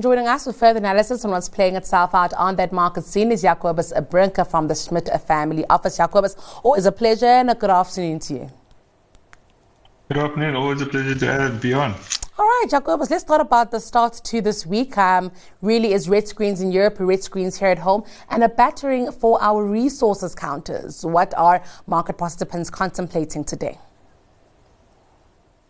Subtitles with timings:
[0.00, 3.42] Joining us with further analysis on what's playing itself out on that market scene is
[3.42, 5.98] Jacobus Brink from the Schmidt family office.
[5.98, 8.50] Jacobus, always a pleasure and a good afternoon to you.
[10.08, 10.56] Good afternoon.
[10.56, 11.94] Always a pleasure to be on.
[12.38, 14.96] All right, Jacobus, let's talk about the start to this week.
[14.96, 19.12] Um, really is red screens in Europe, red screens here at home, and a battering
[19.12, 21.04] for our resources counters.
[21.04, 23.76] What are market participants contemplating today?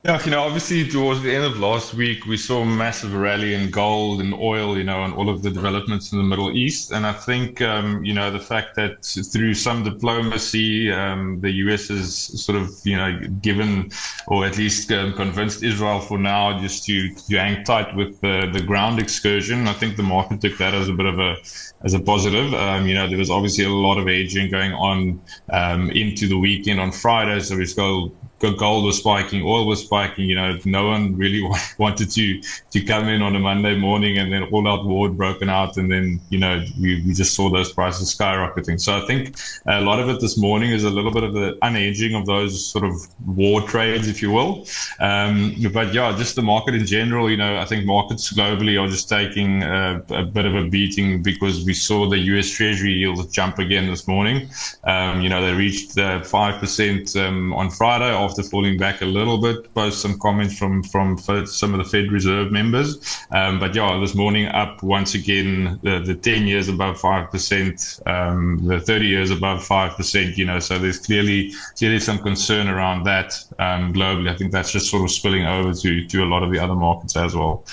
[0.03, 3.53] Yeah, you know, obviously towards the end of last week, we saw a massive rally
[3.53, 6.91] in gold and oil, you know, and all of the developments in the Middle East.
[6.91, 11.89] And I think, um, you know, the fact that through some diplomacy, um, the US
[11.89, 13.91] has sort of, you know, given
[14.27, 18.49] or at least um, convinced Israel for now just to, to hang tight with the,
[18.55, 19.69] the ground excursion.
[19.69, 21.37] I think the market took that as a bit of a
[21.83, 22.53] as a positive.
[22.55, 25.21] Um, you know, there was obviously a lot of hedging going on
[25.51, 30.25] um, into the weekend on Friday, so we still gold was spiking, oil was spiking.
[30.25, 31.43] You know, no one really
[31.79, 35.49] wanted to to come in on a Monday morning and then all out war broken
[35.49, 38.81] out, and then you know we, we just saw those prices skyrocketing.
[38.81, 41.59] So I think a lot of it this morning is a little bit of the
[41.63, 42.95] unhedging of those sort of
[43.27, 44.67] war trades, if you will.
[45.01, 47.31] Um, but yeah, just the market in general.
[47.31, 51.23] You know, I think markets globally are just taking a, a bit of a beating
[51.23, 52.49] because we saw the U.S.
[52.51, 54.49] Treasury yields jump again this morning.
[54.85, 55.93] Um, you know, they reached
[56.27, 60.57] five uh, percent um, on Friday after falling back a little bit, post some comments
[60.57, 63.19] from from some of the Fed Reserve members.
[63.33, 68.65] Um, but yeah, this morning up once again, the, the 10 years above 5%, um,
[68.65, 73.43] the 30 years above 5%, you know, so there's clearly clearly some concern around that
[73.59, 74.31] um, globally.
[74.31, 76.75] I think that's just sort of spilling over to, to a lot of the other
[76.77, 77.65] markets as well.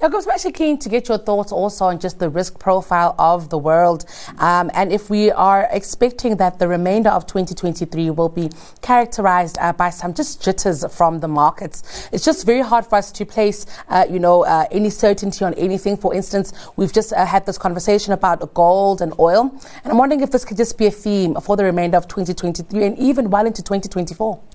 [0.00, 3.48] I was actually keen to get your thoughts also on just the risk profile of
[3.48, 4.04] the world.
[4.38, 8.50] Um, and if we are expecting that the remainder of 2023 will be
[8.82, 12.08] characterized uh, by some just jitters from the markets.
[12.12, 15.54] It's just very hard for us to place, uh, you know, uh, any certainty on
[15.54, 15.96] anything.
[15.96, 19.50] For instance, we've just uh, had this conversation about gold and oil.
[19.82, 22.84] And I'm wondering if this could just be a theme for the remainder of 2023
[22.84, 24.53] and even well into 2024.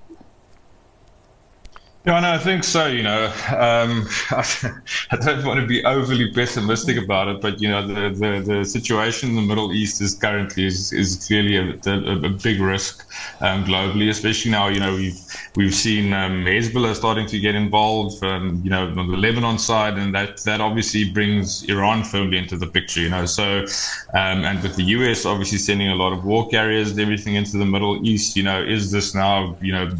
[2.06, 2.86] Yeah, no, I think so.
[2.86, 3.26] You know,
[3.58, 8.40] um, I, don't want to be overly pessimistic about it, but you know, the, the,
[8.40, 12.58] the situation in the Middle East is currently is, is clearly a, a, a big
[12.58, 13.06] risk
[13.42, 14.68] um, globally, especially now.
[14.68, 15.20] You know, we've
[15.56, 20.14] we've seen um, Hezbollah starting to get involved, you know, on the Lebanon side, and
[20.14, 23.02] that that obviously brings Iran firmly into the picture.
[23.02, 23.66] You know, so
[24.14, 27.58] um, and with the US obviously sending a lot of war carriers, and everything into
[27.58, 28.36] the Middle East.
[28.36, 29.90] You know, is this now you know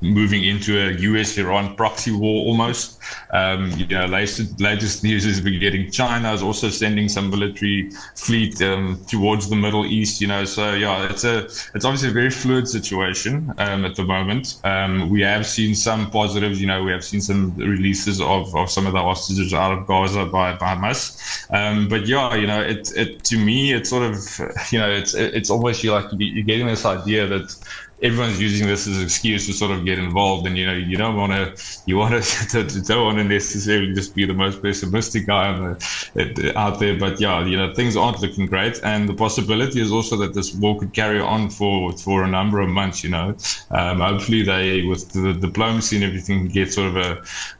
[0.00, 2.98] moving into a US Iran proxy war almost.
[3.30, 7.90] Um, you know, latest, latest news is we're getting China is also sending some military
[8.14, 10.20] fleet um, towards the Middle East.
[10.20, 11.44] You know, so yeah, it's a
[11.74, 14.60] it's obviously a very fluid situation um, at the moment.
[14.64, 16.60] Um, we have seen some positives.
[16.60, 19.86] You know, we have seen some releases of, of some of the hostages out of
[19.86, 21.46] Gaza by, by Hamas.
[21.52, 24.16] Um, but yeah, you know, it it to me it's sort of
[24.72, 27.54] you know it's it's almost you like you're getting this idea that
[28.02, 30.96] everyone's using this as an excuse to sort of get involved and you know you
[30.96, 35.26] don't want to you want to don't want to necessarily just be the most pessimistic
[35.26, 35.52] guy
[36.14, 38.80] the, out there but yeah you know things aren't looking great.
[38.82, 42.60] And the possibility is also that this war could carry on for for a number
[42.60, 43.36] of months you know.
[43.70, 47.10] Um, hopefully they with the diplomacy and everything get sort of a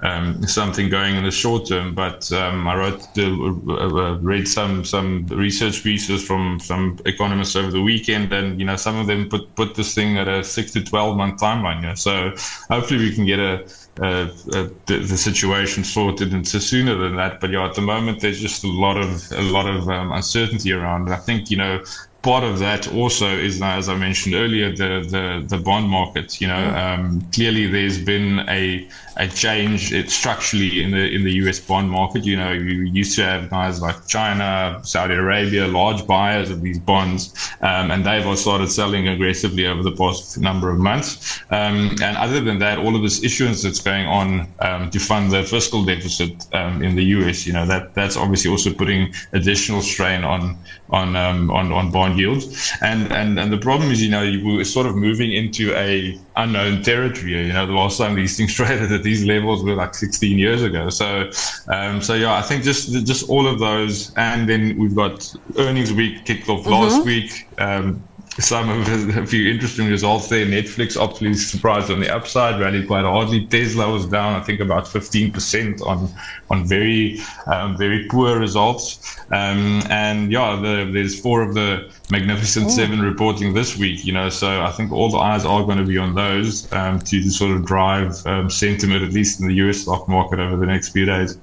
[0.08, 1.94] um, something going in the short term.
[1.94, 7.70] But um, I wrote uh, uh, read some some research pieces from some economists over
[7.70, 10.72] the weekend and you know some of them put put this thing at a six
[10.72, 11.82] to 12 month timeline.
[11.82, 11.94] Yeah.
[11.94, 12.32] So
[12.68, 13.66] hopefully we can get a,
[13.96, 17.40] the, the, situation sorted into sooner than that.
[17.40, 20.72] But yeah, at the moment there's just a lot of a lot of um, uncertainty
[20.72, 21.02] around.
[21.02, 21.82] And I think you know
[22.26, 26.40] part of that also is, as I mentioned earlier, the the, the bond market.
[26.40, 31.32] You know, um, clearly there's been a a change it, structurally in the in the
[31.42, 31.60] U.S.
[31.60, 32.24] bond market.
[32.24, 36.78] You know, you used to have guys like China, Saudi Arabia, large buyers of these
[36.78, 41.40] bonds, um, and they've all started selling aggressively over the past number of months.
[41.50, 45.30] Um, and other than that, all of this issuance that's going on um, to fund
[45.30, 47.46] the fiscal deficit um, in the U.S.
[47.46, 50.58] You know, that that's obviously also putting additional strain on
[50.90, 52.72] on um, on on bond yields.
[52.80, 56.82] And and and the problem is, you know, we're sort of moving into a unknown
[56.82, 57.46] territory.
[57.46, 60.62] You know, the last time these things traded at these levels were like 16 years
[60.62, 60.90] ago.
[60.90, 61.30] So,
[61.68, 65.92] um, so yeah, I think just just all of those, and then we've got earnings
[65.92, 66.70] week kicked off mm-hmm.
[66.70, 67.48] last week.
[67.58, 68.02] Um,
[68.38, 70.44] some of a few interesting results there.
[70.44, 73.46] Netflix obviously surprised on the upside, rallied quite hardly.
[73.46, 76.08] Tesla was down, I think, about 15% on
[76.50, 79.18] on very um, very poor results.
[79.30, 82.70] Um, and yeah, the, there's four of the Magnificent Ooh.
[82.70, 84.04] Seven reporting this week.
[84.04, 86.98] You know, so I think all the eyes are going to be on those um,
[87.00, 89.78] to, to, sort of drive um, sentiment, at least in the U.S.
[89.78, 91.38] stock market, over the next few days.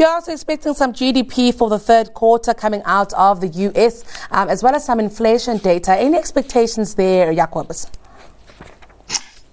[0.00, 4.48] We're also expecting some GDP for the third quarter coming out of the US, um,
[4.48, 5.92] as well as some inflation data.
[5.94, 7.86] Any expectations there, Jacobus?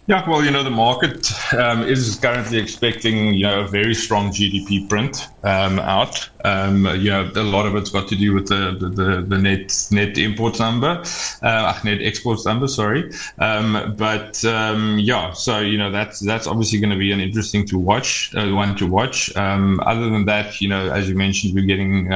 [0.07, 4.29] Yeah, well, you know, the market um, is currently expecting, you know, a very strong
[4.29, 6.29] GDP print um, out.
[6.45, 9.87] Um, you know, a lot of it's got to do with the the, the net
[9.91, 11.03] net import number,
[11.41, 12.67] uh, net exports number.
[12.67, 17.19] Sorry, um, but um, yeah, so you know that's that's obviously going to be an
[17.19, 19.35] interesting to watch uh, one to watch.
[19.35, 22.09] Um, other than that, you know, as you mentioned, we're getting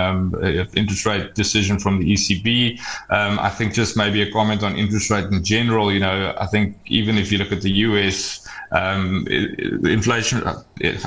[0.78, 2.80] interest rate decision from the ECB.
[3.10, 5.92] I think just maybe a comment on interest rate in general.
[5.92, 9.25] You know, I think even if you look at the US um,
[9.86, 10.44] inflation,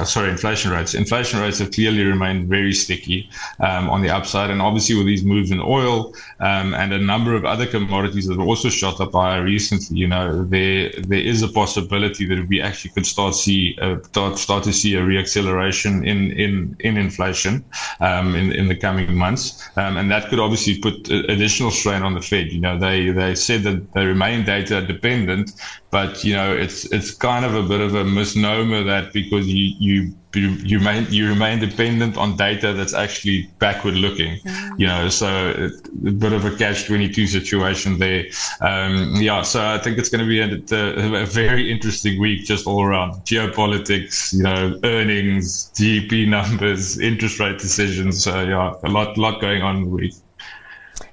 [0.04, 0.94] sorry, inflation rates.
[0.94, 3.28] Inflation rates have clearly remained very sticky
[3.60, 7.34] um, on the upside, and obviously with these moves in oil um, and a number
[7.34, 11.42] of other commodities that have also shot up higher recently, you know, there there is
[11.42, 16.06] a possibility that we actually could start see uh, start, start to see a reacceleration
[16.06, 17.64] in in in inflation
[18.00, 22.14] um, in in the coming months, um, and that could obviously put additional strain on
[22.14, 22.52] the Fed.
[22.52, 25.52] You know, they they said that they remain data dependent,
[25.90, 29.63] but you know, it's it's kind of a bit of a misnomer that because you
[29.78, 34.78] you you, you remain you remain dependent on data that's actually backward looking, mm.
[34.78, 35.08] you know.
[35.08, 38.24] So a bit of a catch twenty two situation there.
[38.60, 42.66] Um, yeah, so I think it's going to be a, a, very interesting week just
[42.66, 48.22] all around geopolitics, you know, earnings, GDP numbers, interest rate decisions.
[48.24, 50.14] So yeah, a lot lot going on in the week.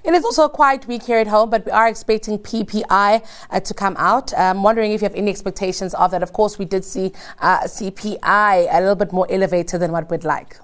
[0.04, 3.60] It is also a quiet week here at home, but we are expecting PPI uh,
[3.60, 4.34] to come out.
[4.36, 6.24] I'm wondering if you have any expectations of that.
[6.24, 10.24] Of course, we did see uh, CPI a little bit more elevated than what we'd
[10.24, 10.58] like.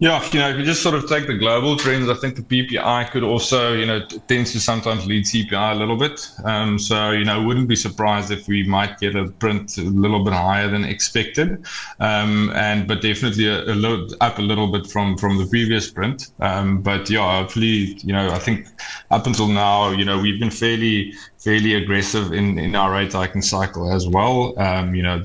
[0.00, 2.42] Yeah, you know, if you just sort of take the global trends, I think the
[2.42, 6.24] PPI could also, you know, tends to sometimes lead CPI a little bit.
[6.44, 10.22] Um, so, you know, wouldn't be surprised if we might get a print a little
[10.22, 11.66] bit higher than expected,
[11.98, 15.90] um, and but definitely a, a, little up a little bit from from the previous
[15.90, 16.30] print.
[16.38, 18.68] Um, but yeah, hopefully, you know, I think
[19.10, 23.42] up until now, you know, we've been fairly fairly aggressive in, in our rate hiking
[23.42, 24.58] cycle as well.
[24.58, 25.24] Um, you know,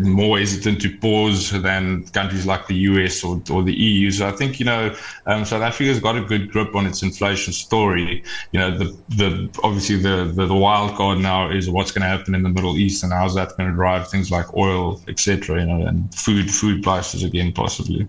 [0.00, 4.10] more hesitant to pause than countries like the US or, or the EU.
[4.10, 4.94] So I think, you know,
[5.26, 8.24] um, South Africa's got a good grip on its inflation story.
[8.52, 12.08] You know, the, the obviously the, the, the wild card now is what's going to
[12.08, 15.60] happen in the Middle East and how's that going to drive things like oil, etc.
[15.60, 18.08] You know, and food, food prices again, possibly.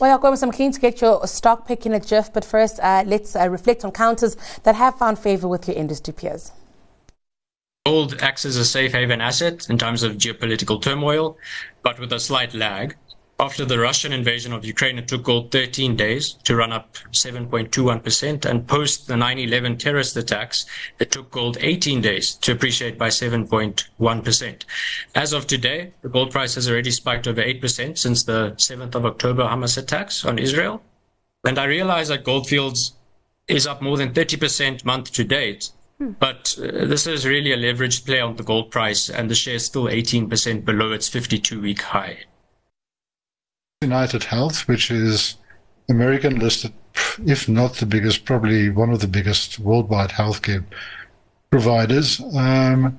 [0.00, 3.04] Well, Jacobus, I'm keen to get your stock pick in a jiff, but first, uh,
[3.06, 6.50] let's uh, reflect on counters that have found favor with your industry peers.
[7.86, 11.36] Gold acts as a safe haven asset in times of geopolitical turmoil,
[11.82, 12.96] but with a slight lag.
[13.38, 18.46] After the Russian invasion of Ukraine, it took gold 13 days to run up 7.21%,
[18.46, 20.64] and post the 9 11 terrorist attacks,
[20.98, 24.62] it took gold 18 days to appreciate by 7.1%.
[25.14, 29.04] As of today, the gold price has already spiked over 8% since the 7th of
[29.04, 30.82] October Hamas attacks on Israel.
[31.44, 32.94] And I realize that Gold Fields
[33.46, 35.68] is up more than 30% month to date.
[35.98, 39.54] But uh, this is really a leveraged play on the gold price, and the share
[39.54, 42.18] is still 18% below its 52 week high.
[43.82, 45.36] UnitedHealth, which is
[45.88, 46.72] American listed,
[47.26, 50.64] if not the biggest, probably one of the biggest worldwide healthcare
[51.50, 52.20] providers.
[52.34, 52.98] Um,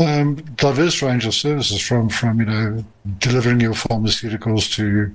[0.00, 2.84] um, diverse range of services from, from you know
[3.18, 5.14] delivering your pharmaceuticals to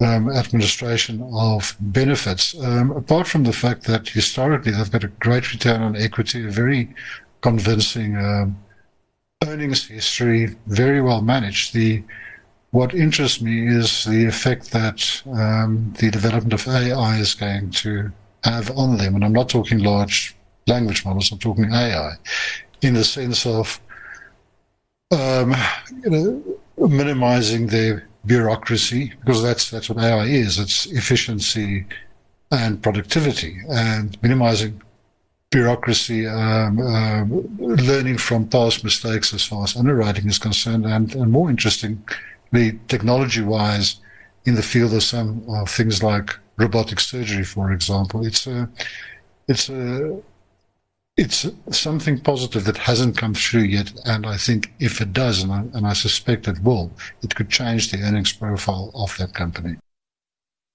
[0.00, 2.58] um, administration of benefits.
[2.60, 6.50] Um, apart from the fact that historically they've got a great return on equity, a
[6.50, 6.94] very
[7.40, 8.58] convincing um,
[9.46, 11.74] earnings history, very well managed.
[11.74, 12.02] The
[12.70, 18.10] what interests me is the effect that um, the development of AI is going to
[18.42, 20.34] have on them, and I'm not talking large
[20.66, 21.30] language models.
[21.30, 22.14] I'm talking AI,
[22.82, 23.80] in the sense of
[25.12, 25.54] um,
[26.02, 30.58] you know minimizing their bureaucracy, because that's that's what AI is.
[30.58, 31.86] It's efficiency
[32.50, 34.80] and productivity, and minimizing
[35.50, 37.24] bureaucracy, um, uh,
[37.58, 44.00] learning from past mistakes as far as underwriting is concerned, and, and more interestingly, technology-wise,
[44.46, 48.68] in the field of some things like robotic surgery, for example, it's a
[49.48, 50.20] it's a
[51.16, 53.92] it's something positive that hasn't come through yet.
[54.04, 56.90] And I think if it does, and I, and I suspect it will,
[57.22, 59.76] it could change the earnings profile of that company.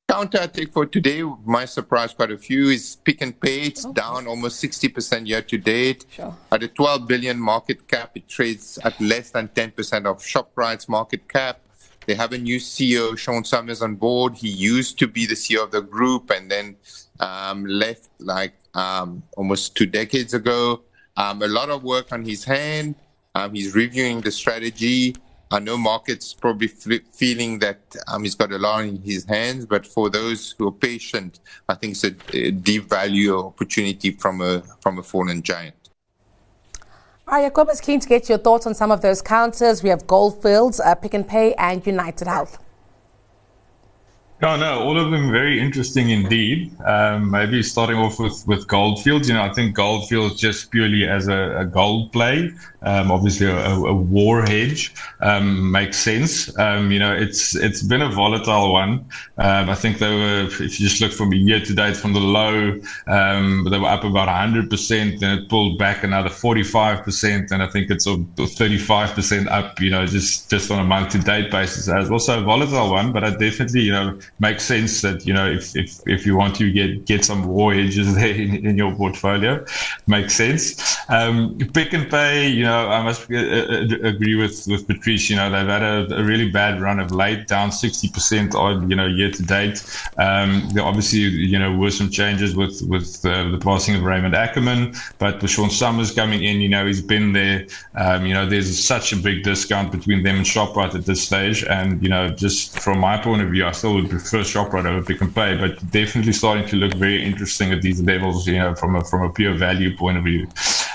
[0.08, 3.62] Counter take for today, my surprise quite a few is Pick n Pay.
[3.62, 3.93] It's okay.
[3.93, 6.05] down almost 60% year to date.
[6.10, 6.36] Sure.
[6.51, 11.27] At a 12 billion market cap, it trades at less than 10% of Shoprite's market
[11.29, 11.60] cap.
[12.08, 14.36] They have a new CEO, Sean Summers, on board.
[14.36, 16.77] He used to be the CEO of the group and then
[17.19, 20.81] um, left like um, almost two decades ago.
[21.17, 22.95] Um, a lot of work on his hand.
[23.36, 25.15] Um, he's reviewing the strategy.
[25.51, 29.65] I know markets probably f- feeling that um, he's got a lot in his hands,
[29.65, 34.41] but for those who are patient, I think it's a, a deep value opportunity from
[34.41, 35.75] a from a fallen giant.
[37.27, 39.83] All right, Jacobus keen to get your thoughts on some of those counters.
[39.83, 42.53] We have Gold Fields, uh, Pick n Pay, and United Health.
[44.41, 46.72] Oh, no, all of them very interesting indeed.
[46.86, 49.27] Um, maybe starting off with, with Gold Fields.
[49.27, 53.48] You know, I think Gold Fields just purely as a, a gold play, um, obviously
[53.48, 56.57] a, a, war hedge, um, makes sense.
[56.57, 59.05] Um, you know, it's it's been a volatile one.
[59.38, 62.19] Um, I think they were, if you just look from year to date from the
[62.19, 67.67] low, um, they were up about 100%, then it pulled back another 45%, and I
[67.67, 72.09] think it's 35% up, you know, just, just on a month to date basis as
[72.09, 72.19] well.
[72.19, 75.75] So a volatile one, but I definitely, you know, makes sense that you know if
[75.75, 79.63] if, if you want to get get some war hedges there in, in your portfolio,
[80.07, 80.98] makes sense.
[81.09, 85.29] Um, Pick n Pay, you know, I must uh, uh, agree with with Patrice.
[85.29, 88.89] You know, they've had a, a really bad run of late, down sixty percent on
[88.89, 89.83] you know year to date.
[90.17, 94.35] Um, there obviously you know were some changes with with uh, the passing of Raymond
[94.35, 97.65] Ackerman, but with Sean Summers coming in, you know, he's been there.
[97.95, 101.63] Um, you know, there's such a big discount between them and Shoprite at this stage,
[101.63, 105.05] and you know, just from my point of view, I still would prefer Shoprite over
[105.05, 108.75] Pick n Pay, but definitely starting to look very interesting at these levels, you know,
[108.75, 110.47] from a from a pure value point of view.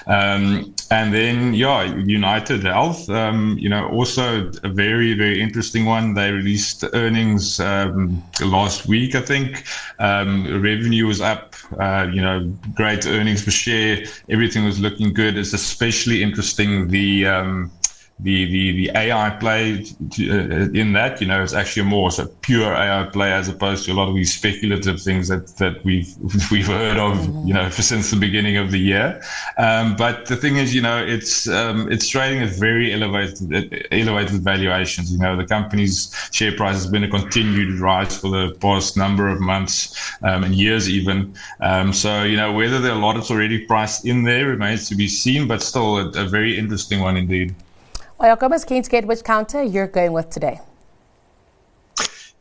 [0.06, 6.14] Um, and then, yeah, UnitedHealth, um, you know, also a very, very interesting one.
[6.14, 9.64] They released earnings um, last week, I think.
[9.98, 14.04] Um, revenue was up, uh, you know, great earnings per share.
[14.28, 15.38] Everything was looking good.
[15.38, 17.70] It's especially interesting the um,
[18.24, 22.26] the the the AI play to, uh, in that, you know, it's actually more so
[22.40, 26.10] pure AI play as opposed to a lot of these speculative things that that we've
[26.50, 27.16] we've heard of,
[27.46, 29.20] you know, since the beginning of the year.
[29.58, 34.40] Um, but the thing is, you know, it's um, it's trading at very elevated elevated
[34.40, 35.12] valuations.
[35.12, 39.28] You know, the company's share price has been a continued rise for the past number
[39.28, 39.78] of months
[40.22, 41.34] um, and years even.
[41.60, 44.88] Um, so you know, whether there are a lot that's already priced in there remains
[44.88, 47.54] to be seen, but still a, a very interesting one indeed.
[48.16, 50.60] Well, Jacob keen to get which counter you're going with today.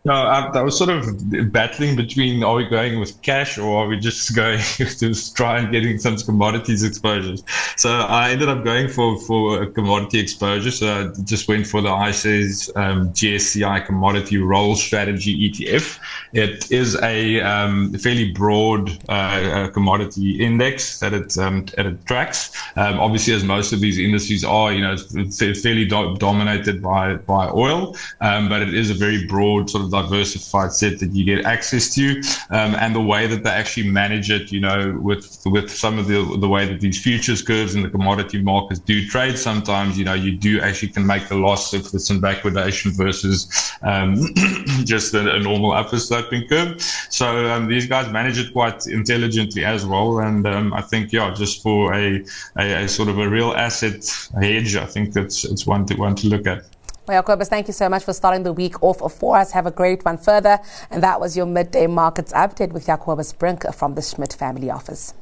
[0.06, 3.88] No, I, I, was sort of battling between are we going with cash or are
[3.88, 7.42] we just going to try and getting some commodities exposures.
[7.78, 10.72] So I ended up going for, for a commodity exposure.
[10.72, 15.98] So I just went for the iShares um, GSCI commodity roll strategy ETF.
[16.34, 22.52] It is a um, fairly broad uh, commodity index that it, um, that it tracks.
[22.76, 27.16] Um, obviously, as most of these industries are, you know, it's fairly do- dominated by,
[27.16, 31.24] by oil, um, but it is a very broad sort of diversified set that you
[31.24, 32.06] get access to,
[32.50, 36.08] um, and the way that they actually manage it, you know, with with some of
[36.08, 39.38] the the way that these futures curves and the commodity markets do trade.
[39.38, 43.38] Sometimes, you know, you do actually can make a loss if there's some backwardation versus
[43.84, 44.16] um,
[44.84, 46.82] just a, a, normal upper sloping curve.
[47.10, 51.34] So um, these guys manage it quite intelligently as well, and um, I think yeah,
[51.34, 52.24] just for a,
[52.58, 54.04] a, a sort of a real asset
[54.42, 56.64] hedge, I think that's it's one to one to look at.
[57.06, 59.52] Well, Jacobus, thank you so much for starting the week off for us.
[59.52, 60.60] Have a great one further.
[60.90, 65.14] And that was your midday markets update with Jacobus Brink from the Schmidt family office.